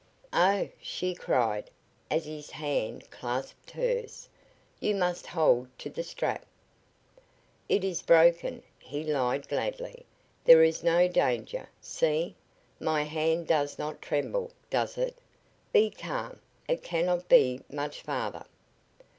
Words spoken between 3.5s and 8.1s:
hers. "You must hold to the strap." "It is